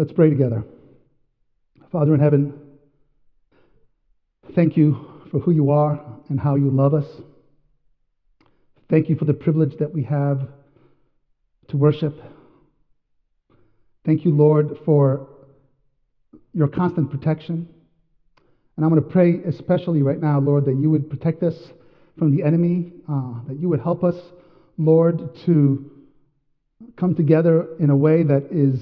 [0.00, 0.64] Let's pray together.
[1.92, 2.58] Father in heaven,
[4.54, 4.96] thank you
[5.30, 7.04] for who you are and how you love us.
[8.88, 10.48] Thank you for the privilege that we have
[11.68, 12.18] to worship.
[14.06, 15.28] Thank you, Lord, for
[16.54, 17.68] your constant protection.
[18.78, 21.56] And I'm going to pray especially right now, Lord, that you would protect us
[22.16, 24.16] from the enemy, uh, that you would help us,
[24.78, 25.90] Lord, to
[26.96, 28.80] come together in a way that is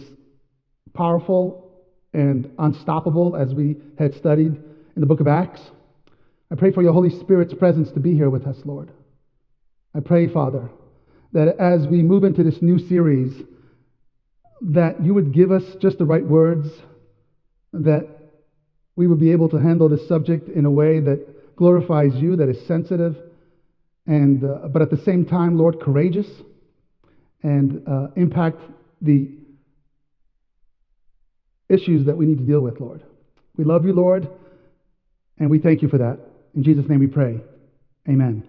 [0.95, 1.71] powerful
[2.13, 5.61] and unstoppable as we had studied in the book of Acts.
[6.51, 8.91] I pray for your Holy Spirit's presence to be here with us, Lord.
[9.95, 10.71] I pray, Father,
[11.33, 13.43] that as we move into this new series,
[14.61, 16.69] that you would give us just the right words,
[17.73, 18.09] that
[18.97, 22.49] we would be able to handle this subject in a way that glorifies you, that
[22.49, 23.17] is sensitive,
[24.07, 26.29] and uh, but at the same time, Lord, courageous,
[27.43, 28.61] and uh, impact
[29.03, 29.31] the
[31.69, 33.03] issues that we need to deal with, Lord.
[33.57, 34.29] We love you, Lord,
[35.39, 36.19] and we thank you for that.
[36.55, 37.41] In Jesus' name we pray.
[38.09, 38.43] Amen.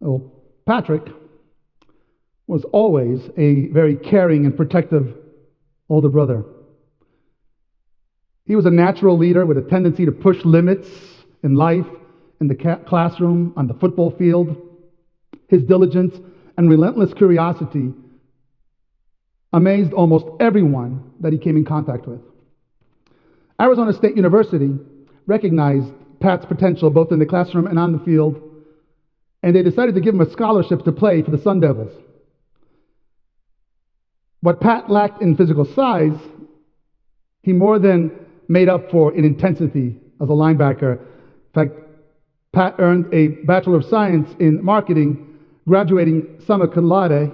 [0.00, 0.30] Well,
[0.66, 1.02] Patrick
[2.46, 5.16] was always a very caring and protective
[5.88, 6.44] older brother.
[8.46, 10.88] He was a natural leader with a tendency to push limits
[11.42, 11.86] in life,
[12.40, 14.56] in the classroom, on the football field.
[15.48, 16.14] His diligence
[16.56, 17.92] and relentless curiosity
[19.54, 22.20] amazed almost everyone that he came in contact with.
[23.60, 24.76] Arizona State University
[25.26, 28.40] recognized Pat's potential both in the classroom and on the field,
[29.44, 31.92] and they decided to give him a scholarship to play for the Sun Devils.
[34.40, 36.18] What Pat lacked in physical size,
[37.42, 38.10] he more than
[38.48, 40.98] made up for in intensity as a linebacker.
[40.98, 41.72] In fact,
[42.52, 45.38] Pat earned a Bachelor of Science in Marketing,
[45.68, 47.32] graduating summa cum laude,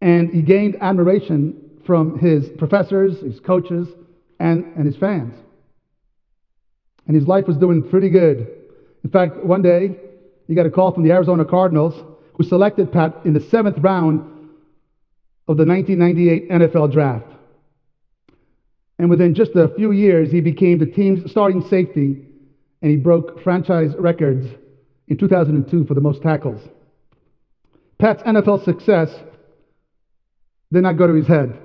[0.00, 3.88] and he gained admiration from his professors, his coaches,
[4.38, 5.34] and, and his fans.
[7.06, 8.48] And his life was doing pretty good.
[9.04, 9.96] In fact, one day,
[10.46, 11.94] he got a call from the Arizona Cardinals,
[12.34, 14.20] who selected Pat in the seventh round
[15.48, 17.26] of the 1998 NFL Draft.
[18.98, 22.22] And within just a few years, he became the team's starting safety,
[22.82, 24.46] and he broke franchise records
[25.08, 26.60] in 2002 for the most tackles.
[27.98, 29.10] Pat's NFL success
[30.72, 31.58] did not go to his head.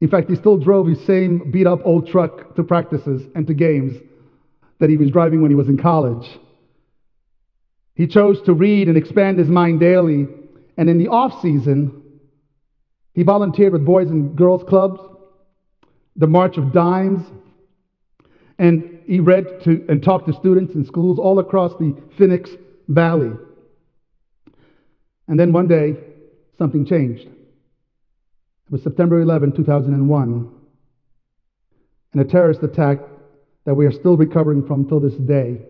[0.00, 3.54] In fact, he still drove his same beat up old truck to practices and to
[3.54, 4.00] games
[4.78, 6.26] that he was driving when he was in college.
[7.94, 10.26] He chose to read and expand his mind daily,
[10.78, 12.02] and in the off season,
[13.12, 15.00] he volunteered with Boys and Girls Clubs,
[16.16, 17.22] the March of Dimes,
[18.58, 22.50] and he read to and talked to students in schools all across the Phoenix
[22.88, 23.32] Valley.
[25.28, 25.96] And then one day,
[26.58, 27.28] something changed.
[28.70, 30.48] It was September 11, 2001,
[32.12, 33.00] and a terrorist attack
[33.64, 35.62] that we are still recovering from till this day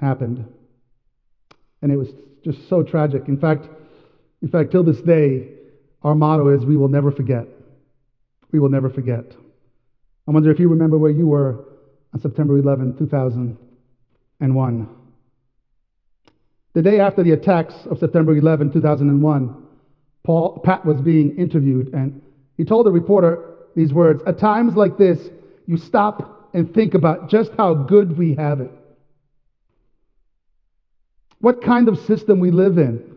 [0.00, 0.46] happened.
[1.82, 2.08] And it was
[2.42, 3.28] just so tragic.
[3.28, 3.68] In fact,
[4.40, 5.50] in fact, till this day,
[6.02, 7.46] our motto is we will never forget.
[8.52, 9.26] We will never forget.
[10.26, 11.62] I wonder if you remember where you were
[12.14, 14.88] on September 11, 2001.
[16.72, 19.65] The day after the attacks of September 11, 2001,
[20.26, 22.20] Paul, Pat was being interviewed, and
[22.56, 25.30] he told the reporter these words At times like this,
[25.66, 28.72] you stop and think about just how good we have it.
[31.38, 33.16] What kind of system we live in,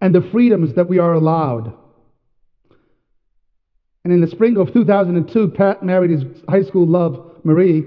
[0.00, 1.74] and the freedoms that we are allowed.
[4.02, 7.84] And in the spring of 2002, Pat married his high school love, Marie,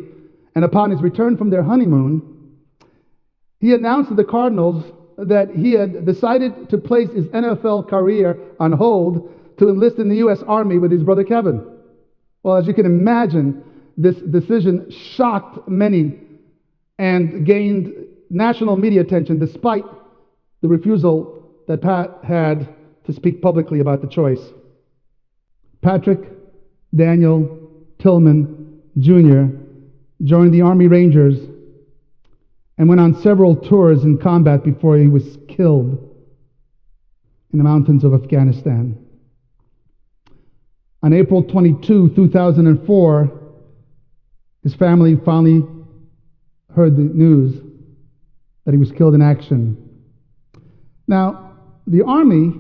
[0.56, 2.22] and upon his return from their honeymoon,
[3.60, 4.86] he announced to the Cardinals
[5.18, 10.18] that he had decided to place his NFL career on hold to enlist in the
[10.18, 10.44] U.S.
[10.48, 11.66] Army with his brother Kevin.
[12.42, 13.64] Well, as you can imagine,
[13.98, 16.20] this decision shocked many
[16.98, 17.94] and gained
[18.30, 19.86] national media attention despite
[20.62, 22.68] the refusal that Pat had
[23.06, 24.42] to speak publicly about the choice.
[25.82, 26.20] Patrick
[26.96, 27.70] Daniel
[28.00, 29.46] Tillman Jr.
[30.24, 31.38] joined the Army Rangers
[32.78, 36.10] and went on several tours in combat before he was killed
[37.52, 38.98] in the mountains of Afghanistan.
[41.04, 43.32] On April 22, 2004,
[44.64, 45.64] his family finally
[46.74, 47.62] heard the news
[48.66, 49.78] that he was killed in action.
[51.08, 51.52] Now,
[51.86, 52.54] the Army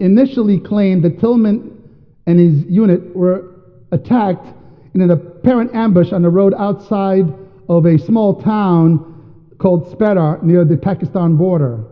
[0.00, 1.78] initially claimed that Tillman
[2.26, 3.44] and his unit were
[3.92, 4.48] attacked
[4.94, 7.32] in an apparent ambush on the road outside
[7.68, 9.11] of a small town
[9.62, 11.84] called Sperah near the Pakistan border.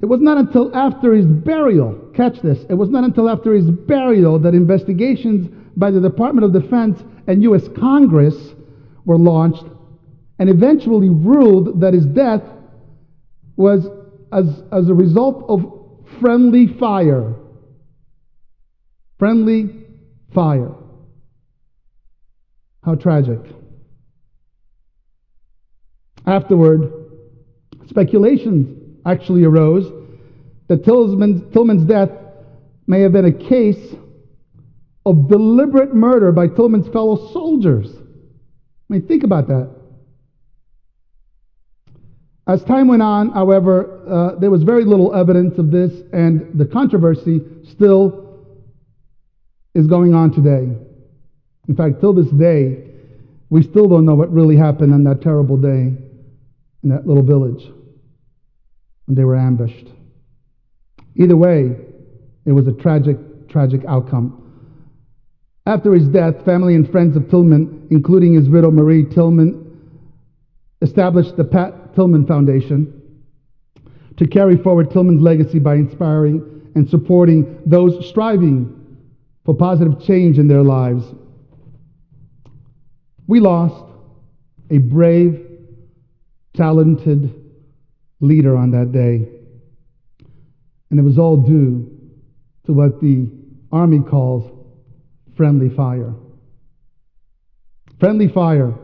[0.00, 3.68] It was not until after his burial, catch this, it was not until after his
[3.68, 7.68] burial that investigations by the Department of Defense and U.S.
[7.76, 8.54] Congress
[9.04, 9.64] were launched
[10.38, 12.42] and eventually ruled that his death
[13.56, 13.88] was
[14.32, 15.64] as, as a result of
[16.20, 17.34] friendly fire.
[19.18, 19.68] Friendly
[20.32, 20.70] fire.
[22.84, 23.40] How tragic.
[26.28, 26.92] Afterward,
[27.88, 29.90] speculations actually arose
[30.68, 32.10] that Tillman's, Tillman's death
[32.86, 33.94] may have been a case
[35.06, 37.88] of deliberate murder by Tillman's fellow soldiers.
[37.96, 39.70] I mean, think about that.
[42.46, 46.66] As time went on, however, uh, there was very little evidence of this, and the
[46.66, 47.40] controversy
[47.70, 48.44] still
[49.74, 50.76] is going on today.
[51.68, 52.84] In fact, till this day,
[53.48, 55.96] we still don't know what really happened on that terrible day
[56.82, 57.70] in that little village
[59.06, 59.88] when they were ambushed.
[61.16, 61.76] Either way,
[62.44, 64.44] it was a tragic, tragic outcome.
[65.66, 69.64] After his death, family and friends of Tillman, including his widow Marie Tillman,
[70.80, 72.94] established the Pat Tillman Foundation
[74.16, 78.74] to carry forward Tillman's legacy by inspiring and supporting those striving
[79.44, 81.04] for positive change in their lives.
[83.26, 83.84] We lost
[84.70, 85.47] a brave,
[86.58, 87.32] talented
[88.20, 89.26] leader on that day.
[90.90, 91.88] And it was all due
[92.66, 93.30] to what the
[93.70, 94.50] Army calls
[95.36, 96.12] friendly fire.
[98.00, 98.74] Friendly fire.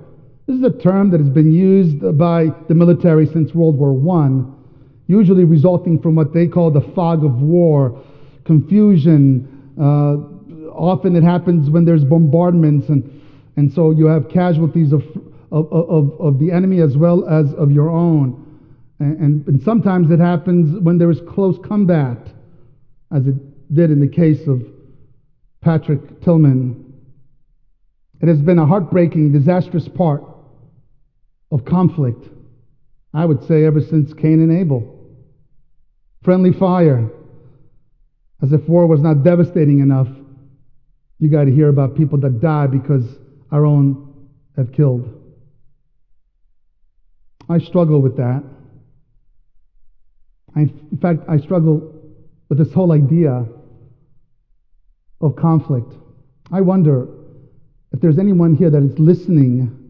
[0.47, 4.45] This is a term that has been used by the military since World War I,
[5.07, 8.03] usually resulting from what they call the fog of war,
[8.45, 9.73] confusion.
[9.81, 13.23] Uh, often it happens when there's bombardments, and,
[13.57, 15.03] and so you have casualties of,
[15.55, 18.59] of, of, of the enemy as well as of your own.
[18.99, 22.19] And, and, and sometimes it happens when there is close combat,
[23.15, 23.37] as it
[23.73, 24.63] did in the case of
[25.61, 26.93] Patrick Tillman.
[28.21, 30.25] It has been a heartbreaking, disastrous part
[31.53, 32.29] of conflict,
[33.13, 34.91] I would say, ever since Cain and Abel.
[36.25, 37.09] Friendly fire,
[38.43, 40.09] as if war was not devastating enough.
[41.21, 43.05] You got to hear about people that die because
[43.53, 45.24] our own have killed.
[47.49, 48.43] I struggle with that.
[50.57, 51.93] I, in fact, I struggle
[52.49, 53.47] with this whole idea
[55.21, 55.93] of conflict.
[56.51, 57.09] I wonder
[57.93, 59.81] if there's anyone here that is listening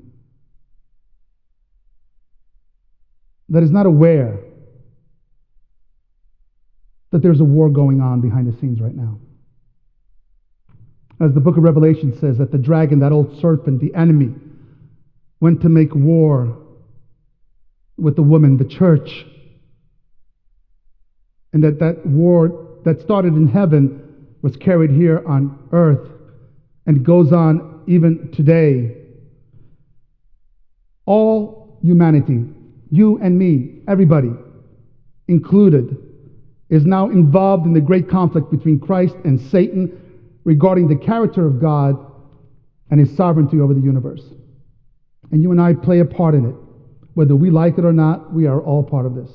[3.49, 4.39] that is not aware
[7.11, 9.19] that there's a war going on behind the scenes right now.
[11.21, 14.35] As the book of Revelation says, that the dragon, that old serpent, the enemy,
[15.41, 16.64] went to make war
[17.97, 19.27] with the woman, the church.
[21.53, 26.11] And that that war that started in heaven was carried here on earth
[26.87, 28.97] and goes on even today.
[31.07, 32.45] All humanity,
[32.91, 34.33] you and me, everybody
[35.29, 35.97] included,
[36.69, 40.01] is now involved in the great conflict between Christ and Satan
[40.45, 41.97] regarding the character of God
[42.91, 44.25] and his sovereignty over the universe.
[45.31, 46.55] And you and I play a part in it.
[47.15, 49.31] Whether we like it or not, we are all part of this.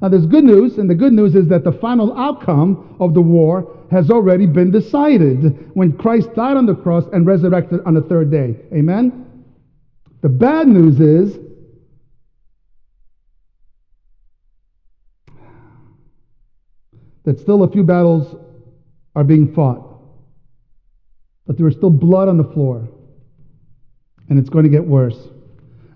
[0.00, 3.20] Now, there's good news, and the good news is that the final outcome of the
[3.20, 8.02] war has already been decided when Christ died on the cross and resurrected on the
[8.02, 8.56] third day.
[8.74, 9.44] Amen?
[10.22, 11.38] The bad news is
[17.24, 18.34] that still a few battles
[19.14, 20.00] are being fought,
[21.46, 22.88] but there is still blood on the floor,
[24.28, 25.28] and it's going to get worse.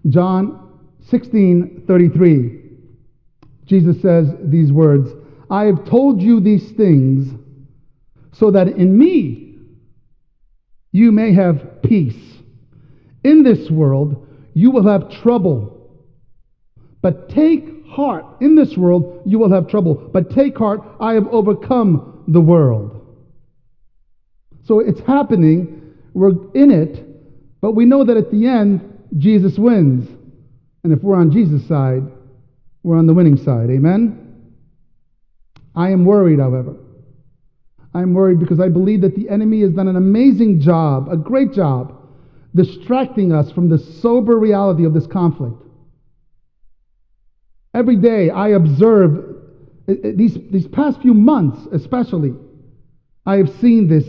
[0.09, 0.66] John
[1.09, 2.63] 16 33,
[3.67, 5.11] Jesus says these words
[5.51, 7.33] I have told you these things
[8.33, 9.59] so that in me
[10.93, 12.17] you may have peace.
[13.23, 15.73] In this world you will have trouble.
[17.03, 18.25] But take heart.
[18.41, 19.95] In this world you will have trouble.
[19.95, 22.93] But take heart, I have overcome the world.
[24.65, 25.95] So it's happening.
[26.13, 27.61] We're in it.
[27.61, 28.81] But we know that at the end,
[29.17, 30.09] Jesus wins.
[30.85, 32.03] And if we're on Jesus' side,
[32.83, 33.71] we're on the winning side.
[33.71, 34.53] Amen?
[35.75, 36.77] I am worried, however.
[37.93, 41.53] I'm worried because I believe that the enemy has done an amazing job, a great
[41.53, 41.95] job,
[42.55, 45.63] distracting us from the sober reality of this conflict.
[47.75, 49.37] Every day I observe,
[49.87, 52.35] these, these past few months especially,
[53.27, 54.05] I have seen this.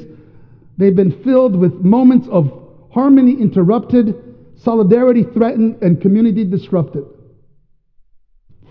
[0.78, 2.52] They've been filled with moments of
[2.94, 4.16] harmony interrupted,
[4.64, 7.06] solidarity threatened, and community disrupted.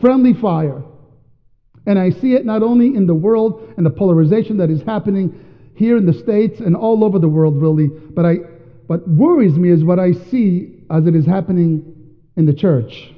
[0.01, 0.83] Friendly fire.
[1.87, 5.43] And I see it not only in the world and the polarization that is happening
[5.77, 8.35] here in the States and all over the world, really, but I,
[8.87, 13.13] what worries me is what I see as it is happening in the church.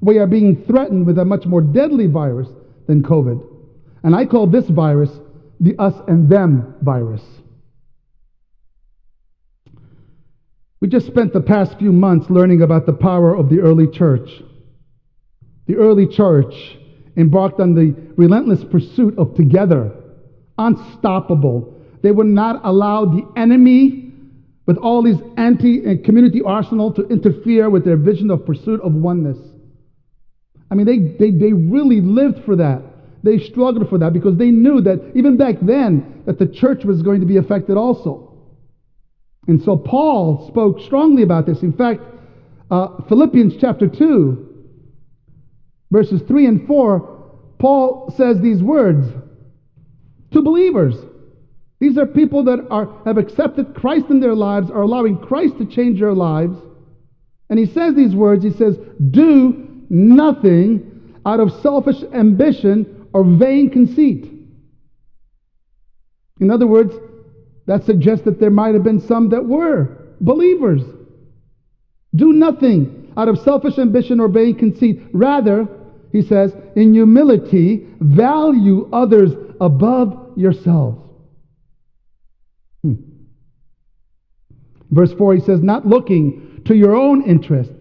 [0.00, 2.48] We are being threatened with a much more deadly virus
[2.86, 3.46] than COVID.
[4.02, 5.10] And I call this virus
[5.60, 7.22] the us and them virus.
[10.80, 14.42] We just spent the past few months learning about the power of the early church.
[15.66, 16.78] The early church
[17.16, 19.92] embarked on the relentless pursuit of together,
[20.56, 21.74] unstoppable.
[22.02, 24.14] They would not allow the enemy
[24.64, 28.94] with all these anti and community arsenal to interfere with their vision of pursuit of
[28.94, 29.38] oneness.
[30.70, 32.82] I mean, they, they, they really lived for that.
[33.22, 37.02] They struggled for that because they knew that even back then that the church was
[37.02, 38.29] going to be affected also.
[39.50, 41.62] And so Paul spoke strongly about this.
[41.62, 42.00] In fact,
[42.70, 44.68] uh, Philippians chapter 2,
[45.90, 49.08] verses 3 and 4, Paul says these words
[50.32, 50.94] to believers.
[51.80, 55.66] These are people that are, have accepted Christ in their lives, are allowing Christ to
[55.66, 56.56] change their lives.
[57.48, 58.78] And he says these words He says,
[59.10, 64.30] Do nothing out of selfish ambition or vain conceit.
[66.38, 66.94] In other words,
[67.66, 70.82] that suggests that there might have been some that were believers.
[72.14, 75.00] Do nothing out of selfish ambition or vain conceit.
[75.12, 75.68] Rather,
[76.12, 80.98] he says, in humility, value others above yourselves.
[82.82, 82.94] Hmm.
[84.90, 87.74] Verse 4, he says, not looking to your own interests,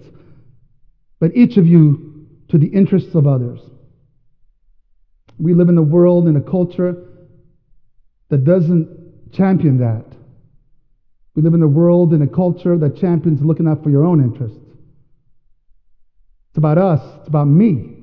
[1.19, 3.59] but each of you to the interests of others.
[5.39, 7.05] We live in a world, in a culture
[8.29, 8.98] that doesn't
[9.33, 10.05] champion that.
[11.35, 14.21] We live in a world, in a culture that champions looking out for your own
[14.21, 14.57] interests.
[16.49, 17.95] It's about us, it's about me.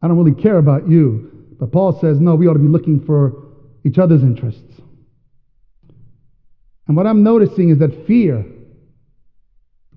[0.00, 1.30] I don't really care about you.
[1.58, 3.32] But Paul says, no, we ought to be looking for
[3.84, 4.80] each other's interests.
[6.86, 8.44] And what I'm noticing is that fear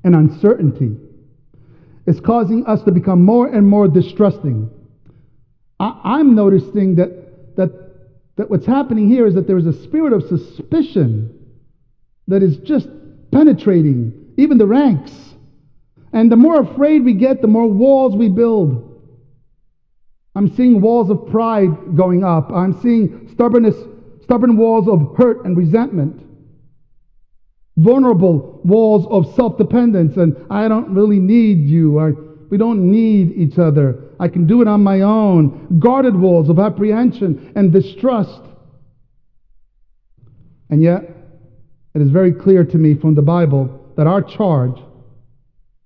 [0.04, 0.96] and uncertainty
[2.06, 4.70] is causing us to become more and more distrusting.
[5.80, 7.87] I, am noticing that, that,
[8.38, 11.38] that what's happening here is that there is a spirit of suspicion
[12.28, 12.88] that is just
[13.32, 15.14] penetrating even the ranks.
[16.14, 18.84] And the more afraid we get, the more walls we build.
[20.36, 22.52] I'm seeing walls of pride going up.
[22.52, 23.76] I'm seeing stubbornness,
[24.24, 26.28] stubborn walls of hurt and resentment
[27.78, 32.00] vulnerable walls of self dependence, and I don't really need you.
[32.00, 32.12] I,
[32.50, 34.04] we don't need each other.
[34.20, 35.80] I can do it on my own.
[35.80, 38.42] Guarded walls of apprehension and distrust.
[40.70, 41.04] And yet,
[41.94, 44.80] it is very clear to me from the Bible that our charge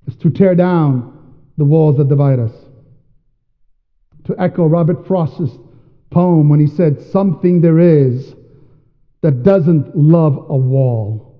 [0.07, 2.53] is to tear down the walls that divide us.
[4.25, 5.57] To echo Robert Frost's
[6.09, 8.35] poem when he said, Something there is
[9.21, 11.31] that doesn't love a wall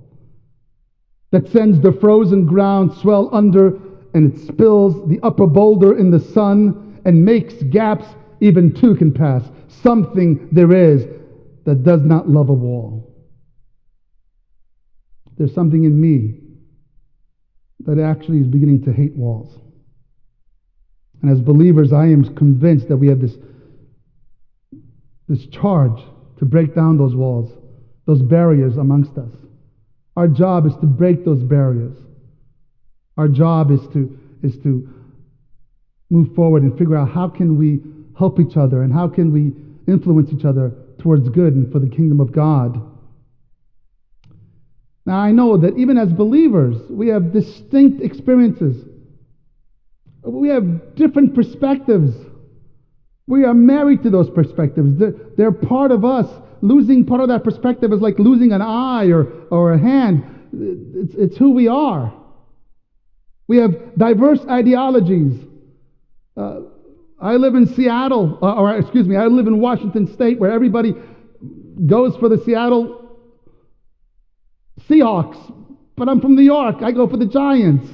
[1.31, 3.79] that sends the frozen ground swell under
[4.13, 8.06] and it spills the upper boulder in the sun and makes gaps
[8.39, 9.44] even two can pass.
[9.68, 11.06] Something there is
[11.65, 13.08] that does not love a wall.
[15.38, 16.39] There's something in me
[17.86, 19.58] that actually is beginning to hate walls.
[21.22, 23.38] And as believers, I am convinced that we have this,
[25.27, 26.01] this charge
[26.39, 27.51] to break down those walls,
[28.06, 29.32] those barriers amongst us.
[30.18, 31.98] Our job is to break those barriers.
[33.21, 34.89] Our job is to, is to
[36.09, 37.79] move forward and figure out how can we
[38.17, 39.53] help each other and how can we
[39.87, 42.81] influence each other towards good and for the kingdom of God.
[45.05, 48.83] Now, I know that even as believers, we have distinct experiences.
[50.23, 52.15] We have different perspectives.
[53.27, 54.97] We are married to those perspectives.
[54.97, 56.27] They're, they're part of us
[56.63, 60.23] losing part of that perspective is like losing an eye or, or a hand.
[60.53, 62.17] It's, it's who we are.
[63.51, 65.38] We have diverse ideologies.
[66.38, 66.62] Uh,
[67.20, 70.93] I live in Seattle, uh, or excuse me, I live in Washington State where everybody
[71.86, 73.20] goes for the Seattle
[74.88, 75.53] Seahawks,
[75.98, 76.77] but I'm from New York.
[76.81, 77.89] I go for the Giants.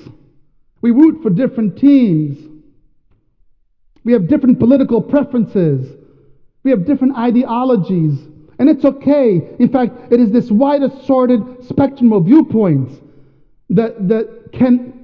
[0.81, 2.37] We root for different teams.
[4.03, 5.91] We have different political preferences.
[6.61, 8.19] We have different ideologies.
[8.59, 9.55] And it's okay.
[9.57, 12.93] In fact, it is this wide assorted spectrum of viewpoints
[13.71, 14.96] that, that can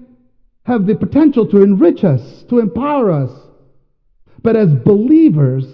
[0.66, 3.32] have the potential to enrich us, to empower us.
[4.42, 5.66] But as believers,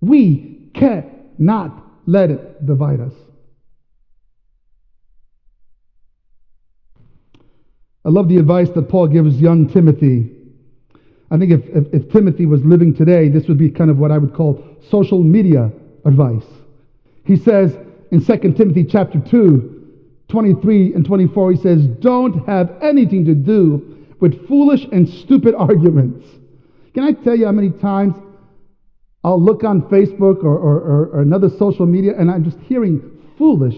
[0.00, 3.12] we cannot let it divide us.
[8.04, 10.36] I love the advice that Paul gives young Timothy
[11.30, 14.12] I think if, if, if Timothy was living today, this would be kind of what
[14.12, 15.72] I would call social media
[16.04, 16.46] advice.
[17.24, 17.76] He says
[18.12, 19.72] in 2 Timothy chapter 2,
[20.28, 26.26] 23 and 24, he says, Don't have anything to do with foolish and stupid arguments.
[26.94, 28.14] Can I tell you how many times
[29.22, 33.02] I'll look on Facebook or, or, or, another social media and I'm just hearing
[33.36, 33.74] foolish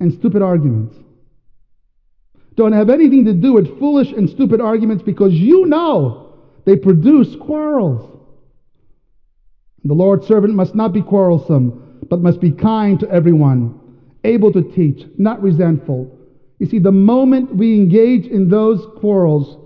[0.00, 0.96] and stupid arguments?
[2.54, 6.34] Don't have anything to do with foolish and stupid arguments because you know
[6.64, 8.08] they produce quarrels.
[9.84, 13.80] The Lord's servant must not be quarrelsome, but must be kind to everyone,
[14.22, 16.16] able to teach, not resentful.
[16.58, 19.58] You see, the moment we engage in those quarrels,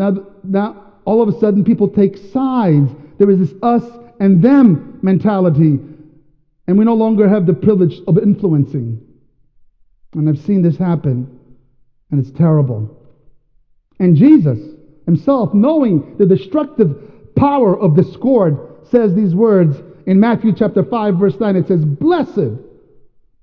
[0.00, 2.90] now, now all of a sudden people take sides.
[3.18, 3.84] There is this us
[4.18, 5.78] and them mentality,
[6.66, 8.98] and we no longer have the privilege of influencing.
[10.14, 11.38] And I've seen this happen,
[12.10, 12.96] and it's terrible.
[13.98, 14.58] And Jesus
[15.04, 18.56] himself, knowing the destructive power of discord,
[18.90, 19.76] says these words
[20.06, 21.56] in Matthew chapter 5, verse 9.
[21.56, 22.58] It says, Blessed,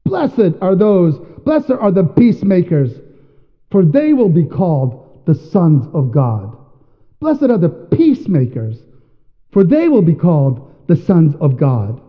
[0.05, 2.93] blessed are those, blessed are the peacemakers,
[3.69, 6.57] for they will be called the sons of God.
[7.19, 8.79] Blessed are the peacemakers,
[9.51, 12.01] for they will be called the sons of God.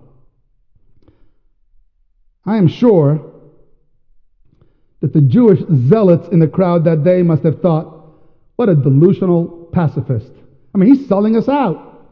[2.46, 3.20] I am sure
[5.00, 7.94] that the Jewish zealots in the crowd that day must have thought,
[8.56, 10.32] what a delusional pacifist.
[10.74, 12.08] I mean, he's selling us out.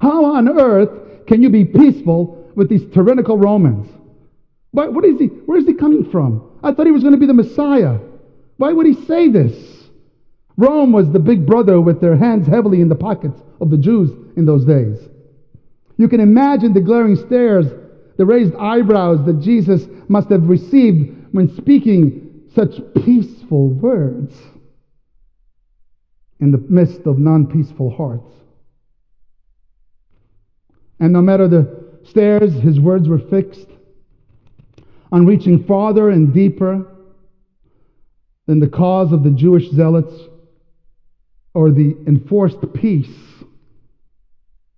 [0.00, 3.88] How on earth can you be peaceful with these tyrannical Romans?
[4.72, 6.58] But what is he, where is he coming from?
[6.62, 7.98] I thought he was going to be the Messiah.
[8.56, 9.81] Why would he say this?
[10.56, 14.10] Rome was the big brother with their hands heavily in the pockets of the Jews
[14.36, 14.98] in those days.
[15.96, 17.66] You can imagine the glaring stares,
[18.16, 24.36] the raised eyebrows that Jesus must have received when speaking such peaceful words
[26.40, 28.30] in the midst of non peaceful hearts.
[31.00, 33.68] And no matter the stares, his words were fixed
[35.10, 36.86] on reaching farther and deeper
[38.46, 40.12] than the cause of the Jewish zealots
[41.54, 43.14] or the enforced peace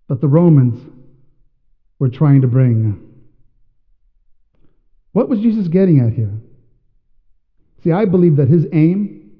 [0.09, 0.91] that the Romans
[1.99, 3.01] were trying to bring.
[5.13, 6.33] What was Jesus getting at here?
[7.83, 9.39] See, I believe that his aim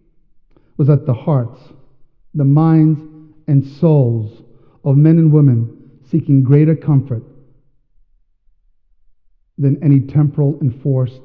[0.77, 1.61] was at the hearts,
[2.35, 3.01] the minds,
[3.47, 4.43] and souls
[4.85, 7.23] of men and women seeking greater comfort
[9.59, 11.21] than any temporal enforced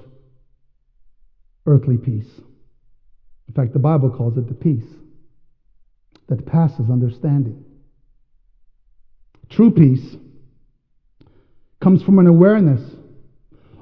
[1.65, 2.29] earthly peace.
[3.47, 4.98] In fact, the Bible calls it the peace
[6.29, 7.63] that passes understanding.
[9.49, 10.15] True peace
[11.81, 12.81] comes from an awareness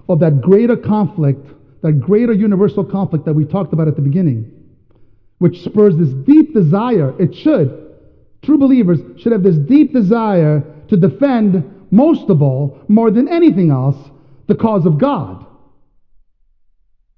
[0.08, 1.46] of that greater conflict,
[1.82, 4.52] that greater universal conflict that we talked about at the beginning,
[5.40, 7.14] which spurs this deep desire.
[7.22, 7.96] It should.
[8.42, 13.72] True believers should have this deep desire to defend, most of all, more than anything
[13.72, 13.98] else,
[14.48, 15.46] the cause of God.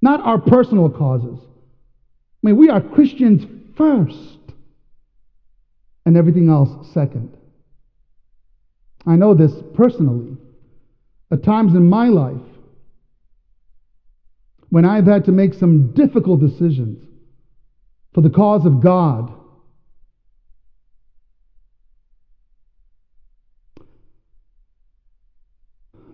[0.02, 1.38] Not our personal causes.
[1.40, 4.39] I mean, we are Christians first,
[6.06, 7.36] and everything else second.
[9.06, 10.38] I know this personally.
[11.32, 12.42] At times in my life,
[14.70, 17.08] when I've had to make some difficult decisions
[18.14, 19.34] for the cause of God,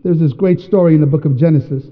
[0.06, 1.84] There's this great story in the book of Genesis.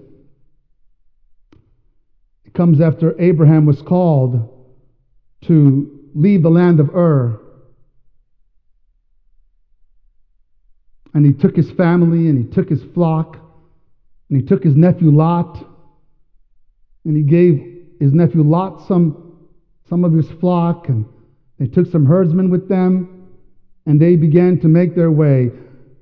[2.46, 4.54] It comes after Abraham was called
[5.46, 7.40] to leave the land of Ur.
[11.14, 13.38] And he took his family and he took his flock
[14.30, 15.64] and he took his nephew Lot
[17.06, 19.38] and he gave his nephew Lot some,
[19.90, 21.06] some of his flock and
[21.60, 23.30] they took some herdsmen with them
[23.86, 25.52] and they began to make their way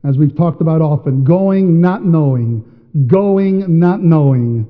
[0.03, 2.65] as we've talked about often, going, not knowing,
[3.07, 4.67] going, not knowing.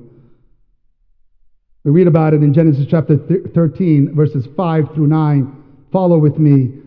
[1.84, 5.56] We read about it in Genesis chapter 13, verses 5 through 9.
[5.90, 6.80] Follow with me.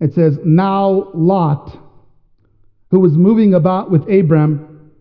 [0.00, 1.76] It says, Now Lot,
[2.94, 4.92] who was moving about with Abram,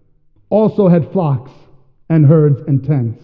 [0.50, 1.52] also had flocks
[2.10, 3.24] and herds and tents.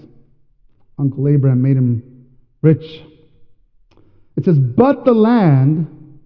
[0.99, 2.27] Uncle Abram made him
[2.61, 3.01] rich.
[4.37, 6.19] It says, But the land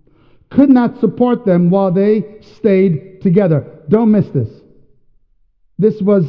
[0.49, 3.79] could not support them while they stayed together.
[3.88, 4.49] Don't miss this.
[5.79, 6.25] This was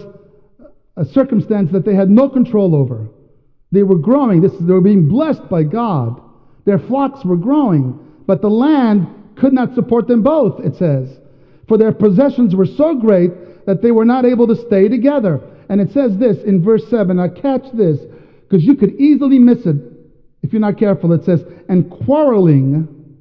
[0.97, 3.09] a circumstance that they had no control over.
[3.73, 4.41] They were growing.
[4.41, 6.21] This, they were being blessed by God.
[6.65, 11.19] Their flocks were growing, but the land could not support them both, it says.
[11.69, 15.41] For their possessions were so great that they were not able to stay together.
[15.69, 17.17] And it says this in verse 7.
[17.17, 17.99] Now, catch this,
[18.43, 19.77] because you could easily miss it
[20.43, 21.13] if you're not careful.
[21.13, 23.17] It says, And quarreling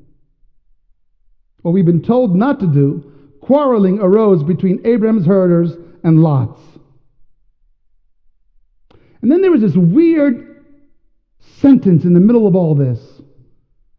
[1.62, 5.72] what we've been told not to do, quarreling arose between Abraham's herders
[6.04, 6.60] and Lot's.
[9.22, 10.66] And then there was this weird
[11.60, 13.00] sentence in the middle of all this.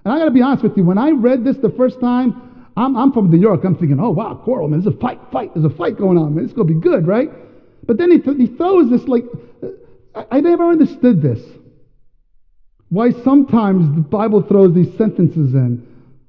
[0.05, 2.54] And I got to be honest with you, when I read this the first time,
[2.77, 3.65] I'm, I'm, from New York.
[3.65, 4.81] I'm thinking, oh, wow, quarrel, man.
[4.83, 5.55] There's a fight, fight.
[5.55, 6.45] There's a fight going on, man.
[6.45, 7.31] It's going to be good, right?
[7.87, 9.25] But then he, th- he throws this, like,
[9.63, 9.69] uh,
[10.15, 11.41] I, I never understood this.
[12.89, 15.87] Why sometimes the Bible throws these sentences in.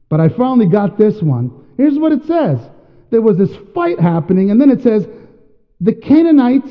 [0.09, 1.51] But I finally got this one.
[1.77, 2.59] Here's what it says
[3.11, 5.07] there was this fight happening, and then it says,
[5.79, 6.69] the Canaanites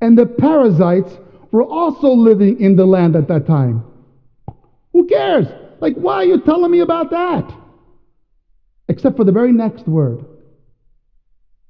[0.00, 1.12] and the Perizzites
[1.50, 3.84] were also living in the land at that time.
[4.92, 5.46] Who cares?
[5.80, 7.61] Like, why are you telling me about that?
[8.92, 10.22] Except for the very next word.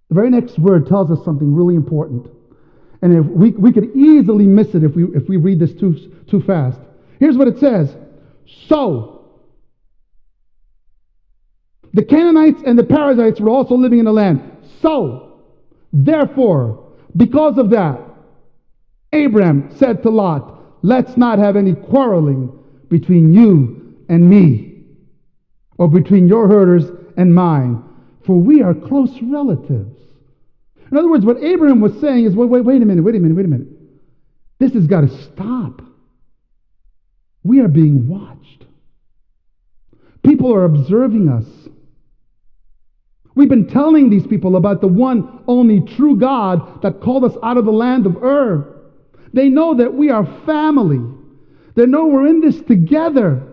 [0.09, 2.27] The very next word tells us something really important.
[3.01, 5.95] And if we, we could easily miss it if we, if we read this too,
[6.29, 6.81] too fast.
[7.21, 7.95] Here's what it says
[8.67, 9.41] So,
[11.93, 14.43] the Canaanites and the Perizzites were also living in the land.
[14.81, 15.45] So,
[15.93, 18.01] therefore, because of that,
[19.13, 22.51] Abraham said to Lot, Let's not have any quarreling
[22.89, 24.87] between you and me,
[25.79, 27.83] or between your herders and mine,
[28.27, 29.99] for we are close relatives.
[30.91, 33.19] In other words, what Abraham was saying is wait, wait, wait a minute, wait a
[33.19, 33.69] minute, wait a minute.
[34.59, 35.83] This has got to stop.
[37.43, 38.67] We are being watched.
[40.23, 41.47] People are observing us.
[43.35, 47.57] We've been telling these people about the one only true God that called us out
[47.57, 48.83] of the land of Ur.
[49.33, 51.01] They know that we are family.
[51.75, 53.52] They know we're in this together.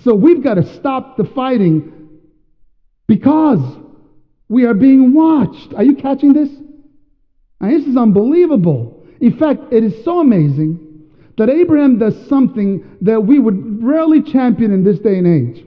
[0.00, 2.20] So we've got to stop the fighting
[3.06, 3.60] because
[4.48, 5.74] we are being watched.
[5.74, 6.48] Are you catching this?
[7.60, 9.04] And this is unbelievable.
[9.20, 14.72] In fact, it is so amazing that Abraham does something that we would rarely champion
[14.72, 15.64] in this day and age.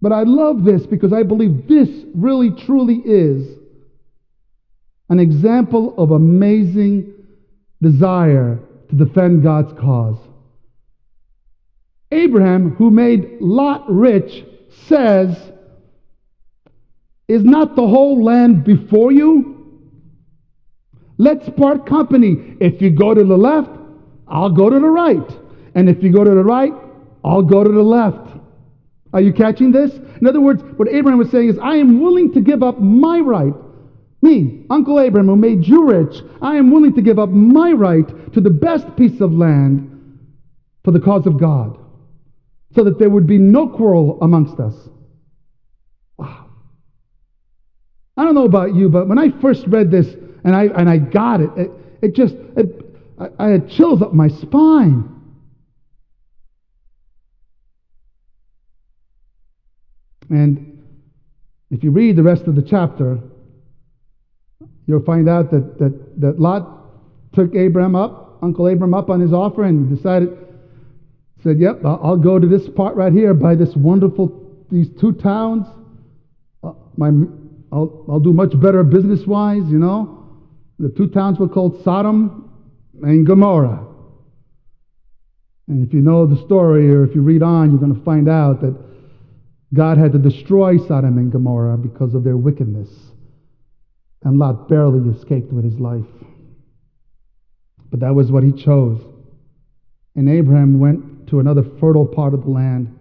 [0.00, 3.58] But I love this because I believe this really truly is
[5.08, 7.14] an example of amazing
[7.80, 10.18] desire to defend God's cause.
[12.10, 14.44] Abraham, who made Lot rich,
[14.86, 15.36] says,
[17.26, 19.54] Is not the whole land before you?
[21.18, 22.56] Let's part company.
[22.60, 23.70] If you go to the left,
[24.26, 25.38] I'll go to the right.
[25.74, 26.72] And if you go to the right,
[27.24, 28.36] I'll go to the left.
[29.12, 29.92] Are you catching this?
[30.20, 33.20] In other words, what Abraham was saying is, I am willing to give up my
[33.20, 33.54] right
[34.20, 38.32] me, Uncle Abraham, who made you rich, I am willing to give up my right
[38.32, 40.18] to the best piece of land
[40.84, 41.78] for the cause of God,
[42.78, 44.72] so that there would be no quarrel amongst us.
[46.16, 46.46] Wow.
[48.16, 50.06] I don't know about you, but when I first read this
[50.44, 51.70] and I, and I got it, it,
[52.02, 55.12] it just, it, I, I had chills up my spine.
[60.30, 60.80] And
[61.72, 63.18] if you read the rest of the chapter,
[64.86, 69.32] you'll find out that, that, that Lot took Abram up, Uncle Abram up on his
[69.32, 70.47] offer and decided,
[71.42, 75.66] said, Yep, I'll go to this part right here by this wonderful, these two towns.
[76.62, 77.10] Uh, my,
[77.72, 80.26] I'll, I'll do much better business wise, you know.
[80.78, 82.50] The two towns were called Sodom
[83.02, 83.84] and Gomorrah.
[85.68, 88.28] And if you know the story or if you read on, you're going to find
[88.28, 88.76] out that
[89.74, 92.88] God had to destroy Sodom and Gomorrah because of their wickedness
[94.24, 96.04] and Lot barely escaped with his life.
[97.90, 99.00] But that was what he chose.
[100.16, 102.98] And Abraham went to another fertile part of the land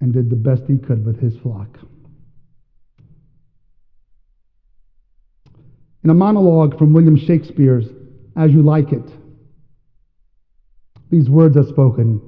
[0.00, 1.78] and did the best he could with his flock.
[6.04, 7.86] In a monologue from William Shakespeare's
[8.36, 9.10] As You Like It,
[11.10, 12.20] these words are spoken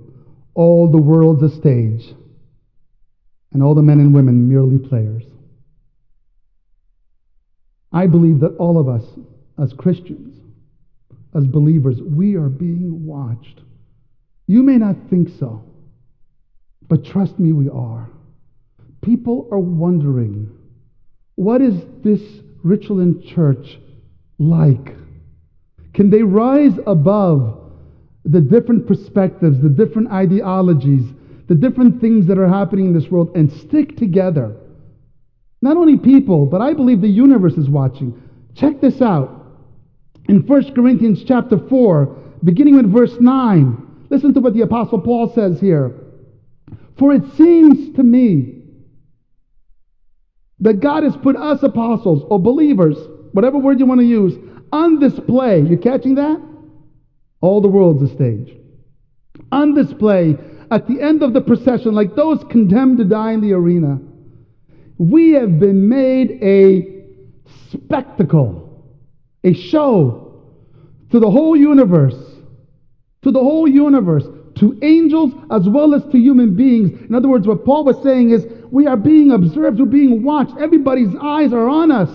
[0.55, 2.15] All the world's a stage,
[3.53, 5.25] and all the men and women merely players.
[7.93, 9.05] I believe that all of us,
[9.59, 10.41] as Christians,
[11.35, 13.61] as believers, we are being watched.
[14.51, 15.63] You may not think so,
[16.89, 18.11] but trust me, we are.
[19.01, 20.51] People are wondering
[21.37, 22.21] what is this
[22.65, 23.79] Richland church
[24.41, 24.97] like?
[25.95, 27.61] Can they rise above
[28.25, 31.05] the different perspectives, the different ideologies,
[31.47, 34.57] the different things that are happening in this world and stick together?
[35.63, 38.21] Not only people, but I believe the universe is watching.
[38.57, 39.47] Check this out.
[40.29, 42.07] In 1 Corinthians chapter 4,
[42.43, 45.95] beginning with verse 9, listen to what the Apostle Paul says here.
[46.99, 48.61] For it seems to me
[50.61, 52.97] that God has put us apostles or believers,
[53.33, 54.35] whatever word you want to use,
[54.73, 55.61] on display.
[55.61, 56.41] You catching that?
[57.41, 58.55] All the world's a stage.
[59.51, 60.37] On display
[60.71, 63.99] at the end of the procession, like those condemned to die in the arena,
[64.99, 67.07] we have been made a
[67.73, 68.85] spectacle,
[69.43, 70.45] a show
[71.11, 72.30] to the whole universe,
[73.23, 74.25] to the whole universe,
[74.57, 76.91] to angels as well as to human beings.
[77.09, 80.57] In other words, what Paul was saying is we are being observed, we're being watched.
[80.59, 82.11] Everybody's eyes are on us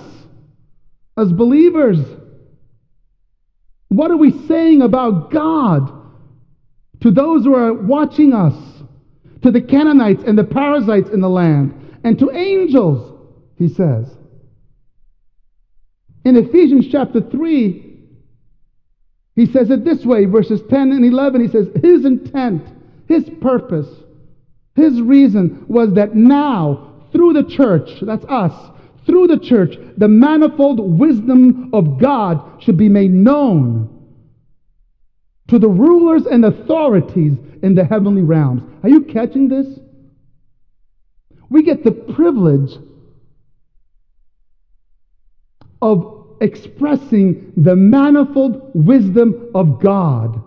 [1.18, 2.00] as believers.
[3.90, 5.92] What are we saying about God
[7.02, 8.56] to those who are watching us,
[9.44, 13.20] to the Canaanites and the Perizzites in the land, and to angels,
[13.58, 14.12] he says.
[16.24, 17.85] In Ephesians chapter 3,
[19.36, 21.42] he says it this way, verses 10 and 11.
[21.42, 22.64] He says, His intent,
[23.08, 23.88] His purpose,
[24.76, 28.54] His reason was that now, through the church, that's us,
[29.06, 33.92] through the church, the manifold wisdom of God should be made known
[35.48, 38.64] to the rulers and authorities in the heavenly realms.
[38.84, 39.68] Are you catching this?
[41.50, 42.72] We get the privilege
[45.82, 50.42] of expressing the manifold wisdom of God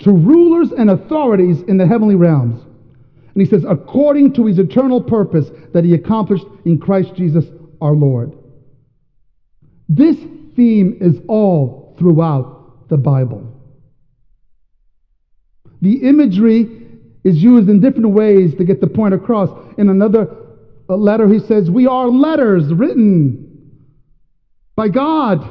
[0.00, 2.60] to rulers and authorities in the heavenly realms.
[3.34, 7.44] And he says, according to his eternal purpose that he accomplished in Christ Jesus
[7.80, 8.32] our Lord.
[9.88, 10.16] This
[10.56, 13.46] theme is all throughout the Bible.
[15.82, 16.68] The imagery
[17.24, 19.50] is used in different ways to get the point across.
[19.78, 20.36] In another
[20.88, 23.49] letter, he says, We are letters written
[24.76, 25.42] by God.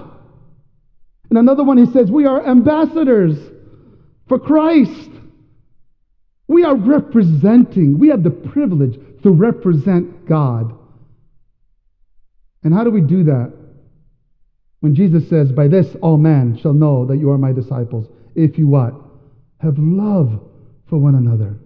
[1.31, 3.37] In another one, he says, We are ambassadors
[4.27, 5.09] for Christ.
[6.47, 10.75] We are representing, we have the privilege to represent God.
[12.63, 13.53] And how do we do that?
[14.79, 18.57] When Jesus says, By this all men shall know that you are my disciples, if
[18.57, 18.93] you what?
[19.59, 20.41] Have love
[20.89, 21.57] for one another.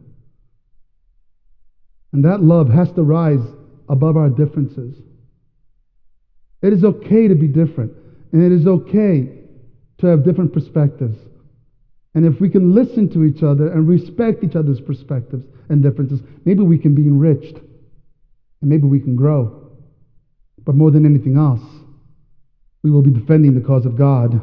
[2.11, 3.45] And that love has to rise
[3.89, 4.95] above our differences.
[6.63, 7.91] It is okay to be different,
[8.31, 9.41] and it is okay
[9.99, 11.17] to have different perspectives.
[12.15, 16.21] And if we can listen to each other and respect each other's perspectives and differences,
[16.45, 19.71] maybe we can be enriched and maybe we can grow.
[20.63, 21.61] But more than anything else,
[22.81, 24.41] we will be defending the cause of God.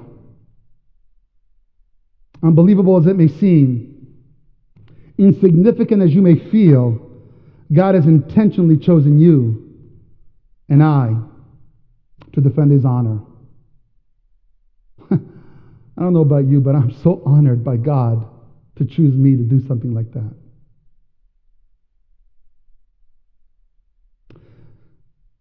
[2.42, 4.08] Unbelievable as it may seem,
[5.16, 6.98] insignificant as you may feel,
[7.72, 9.68] God has intentionally chosen you
[10.68, 11.16] and I
[12.32, 13.20] to defend his honor.
[15.10, 15.18] I
[15.98, 18.26] don't know about you, but I'm so honored by God
[18.76, 20.34] to choose me to do something like that.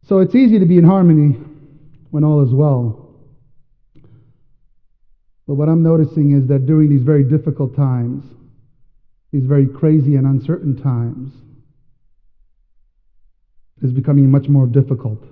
[0.07, 1.39] So it's easy to be in harmony
[2.09, 3.09] when all is well.
[5.47, 8.23] But what I'm noticing is that during these very difficult times,
[9.31, 11.33] these very crazy and uncertain times,
[13.81, 15.23] is becoming much more difficult.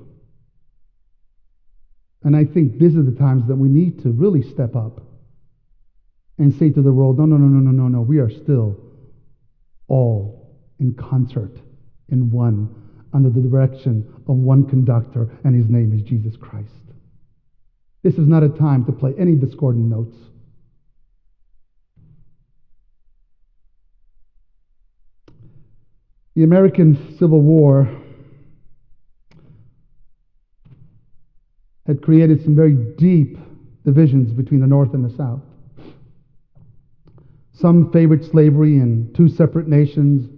[2.23, 5.01] And I think these are the times that we need to really step up
[6.37, 8.77] and say to the world, no, no, no, no, no, no, no, we are still
[9.87, 11.57] all in concert
[12.09, 12.73] in one,
[13.13, 16.69] under the direction of one conductor, and his name is Jesus Christ.
[18.03, 20.15] This is not a time to play any discordant notes.
[26.35, 27.89] The American Civil War
[31.87, 33.37] had created some very deep
[33.85, 35.41] divisions between the North and the South.
[37.53, 40.29] Some favored slavery in two separate nations.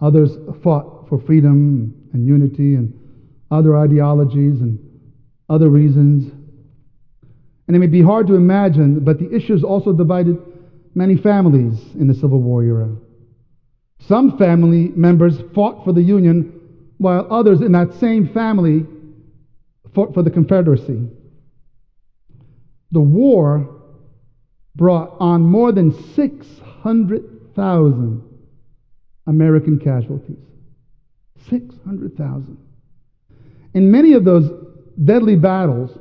[0.00, 2.98] Others fought for freedom and unity and
[3.50, 4.78] other ideologies and
[5.48, 6.32] other reasons.
[7.66, 10.38] And it may be hard to imagine, but the issues also divided
[10.94, 12.94] many families in the Civil War era.
[13.98, 16.60] Some family members fought for the Union,
[16.98, 18.86] while others in that same family
[19.94, 21.08] fought for the Confederacy.
[22.90, 23.68] The war
[24.76, 28.22] brought on more than 600,000
[29.26, 30.36] American casualties.
[31.48, 32.58] 600,000.
[33.74, 34.50] In many of those
[35.02, 35.98] deadly battles,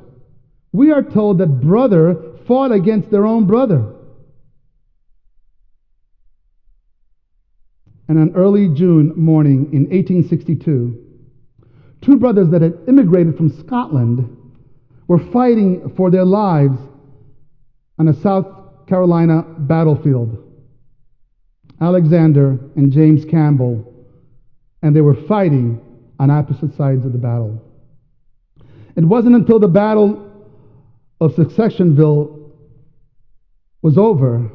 [0.71, 2.15] we are told that brother
[2.47, 3.85] fought against their own brother.
[8.07, 11.02] And on early June morning in 1862,
[12.03, 14.37] two brothers that had immigrated from Scotland
[15.07, 16.77] were fighting for their lives
[17.97, 18.47] on a South
[18.87, 20.37] Carolina battlefield.
[21.81, 23.93] Alexander and James Campbell,
[24.81, 25.81] and they were fighting
[26.19, 27.61] on opposite sides of the battle.
[28.95, 30.31] It wasn't until the Battle
[31.19, 32.51] of Secessionville
[33.81, 34.51] was over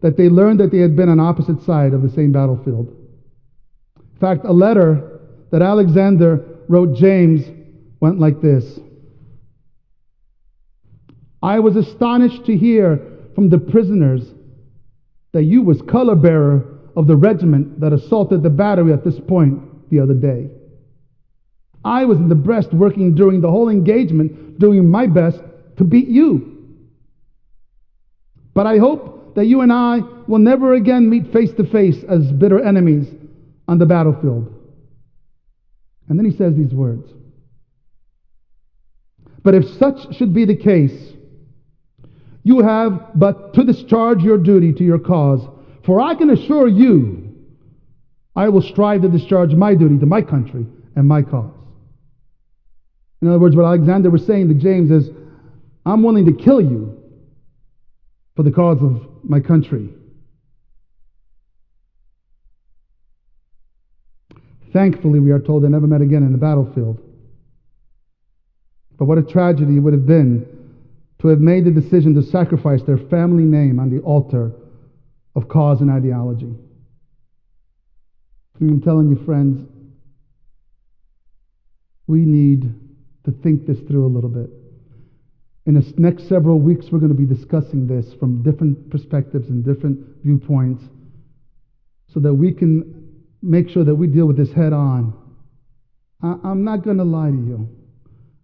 [0.00, 2.88] that they learned that they had been on opposite side of the same battlefield.
[3.96, 5.20] In fact, a letter
[5.50, 7.44] that Alexander wrote James
[8.00, 8.78] went like this
[11.42, 13.00] I was astonished to hear
[13.34, 14.28] from the prisoners
[15.32, 16.64] that you was color bearer
[16.96, 20.48] of the regiment that assaulted the battery at this point the other day.
[21.84, 25.40] I was in the breast working during the whole engagement, doing my best
[25.76, 26.52] to beat you.
[28.54, 32.32] But I hope that you and I will never again meet face to face as
[32.32, 33.06] bitter enemies
[33.68, 34.55] on the battlefield.
[36.08, 37.12] And then he says these words
[39.42, 41.12] But if such should be the case,
[42.42, 45.40] you have but to discharge your duty to your cause.
[45.84, 47.34] For I can assure you,
[48.34, 51.52] I will strive to discharge my duty to my country and my cause.
[53.22, 55.10] In other words, what Alexander was saying to James is,
[55.84, 57.00] I'm willing to kill you
[58.34, 59.88] for the cause of my country.
[64.76, 67.00] Thankfully, we are told they never met again in the battlefield.
[68.98, 70.46] But what a tragedy it would have been
[71.20, 74.52] to have made the decision to sacrifice their family name on the altar
[75.34, 76.54] of cause and ideology.
[78.60, 79.66] And I'm telling you, friends,
[82.06, 82.74] we need
[83.24, 84.50] to think this through a little bit.
[85.64, 89.64] In the next several weeks, we're going to be discussing this from different perspectives and
[89.64, 90.84] different viewpoints
[92.12, 93.05] so that we can
[93.42, 95.14] make sure that we deal with this head on.
[96.22, 97.68] I, am not going to lie to you.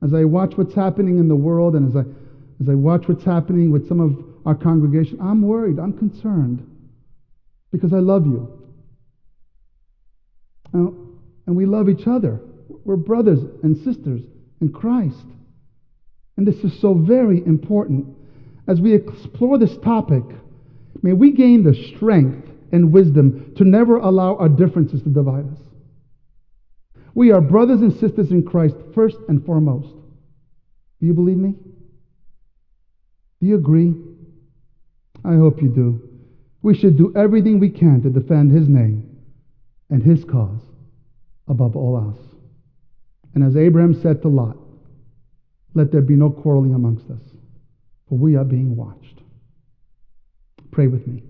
[0.02, 2.04] As I watch what's happening in the world and as I
[2.62, 6.64] as I watch what's happening with some of our congregation, I'm worried, I'm concerned
[7.72, 8.48] because I love you.
[10.72, 12.40] And we love each other.
[12.84, 14.22] We're brothers and sisters
[14.60, 15.26] in Christ.
[16.36, 18.06] And this is so very important.
[18.68, 20.22] As we explore this topic,
[21.02, 25.60] may we gain the strength and wisdom to never allow our differences to divide us.
[27.14, 29.88] We are brothers and sisters in Christ first and foremost.
[31.00, 31.54] Do you believe me?
[33.40, 33.94] Do you agree?
[35.24, 36.08] I hope you do.
[36.62, 39.18] We should do everything we can to defend his name
[39.90, 40.62] and his cause
[41.48, 42.24] above all else.
[43.34, 44.56] And as Abraham said to Lot,
[45.74, 47.22] let there be no quarreling amongst us,
[48.08, 49.20] for we are being watched.
[50.70, 51.22] Pray with me.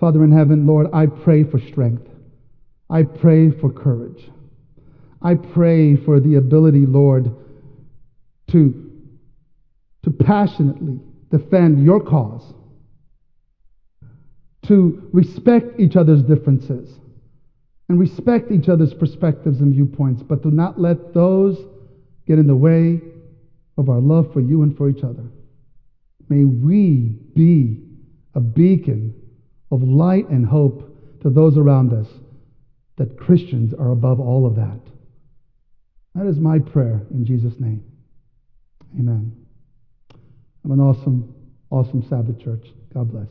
[0.00, 2.08] Father in heaven, Lord, I pray for strength.
[2.88, 4.30] I pray for courage.
[5.20, 7.34] I pray for the ability, Lord,
[8.48, 8.84] to
[10.04, 12.54] to passionately defend your cause,
[14.62, 16.98] to respect each other's differences
[17.88, 21.58] and respect each other's perspectives and viewpoints, but to not let those
[22.26, 23.00] get in the way
[23.76, 25.24] of our love for you and for each other.
[26.28, 27.82] May we be
[28.34, 29.14] a beacon
[29.70, 32.08] of light and hope to those around us
[32.96, 34.80] that Christians are above all of that.
[36.14, 37.84] That is my prayer in Jesus' name.
[38.98, 39.46] Amen.
[40.62, 41.34] Have an awesome,
[41.70, 42.66] awesome Sabbath, church.
[42.92, 43.28] God bless.